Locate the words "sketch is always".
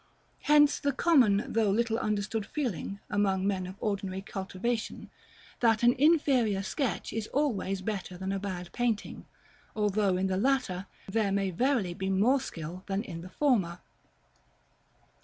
6.63-7.83